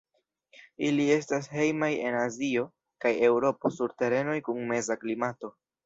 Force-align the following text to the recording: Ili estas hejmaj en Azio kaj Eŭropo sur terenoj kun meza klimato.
Ili 0.87 1.05
estas 1.15 1.49
hejmaj 1.57 1.91
en 2.07 2.19
Azio 2.23 2.65
kaj 3.07 3.15
Eŭropo 3.31 3.75
sur 3.79 3.97
terenoj 4.05 4.43
kun 4.51 4.69
meza 4.77 5.03
klimato. 5.07 5.59